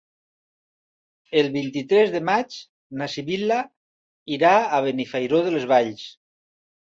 El 1.41 1.49
vint-i-tres 1.57 2.13
de 2.15 2.21
maig 2.29 2.55
na 3.01 3.09
Sibil·la 3.15 3.59
irà 4.37 4.53
a 4.61 4.79
Benifairó 4.87 5.43
de 5.49 5.53
les 5.57 5.69
Valls. 5.73 6.09